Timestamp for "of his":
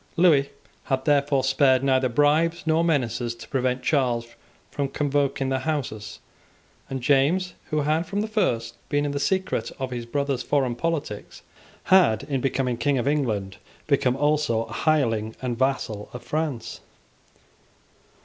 9.77-10.07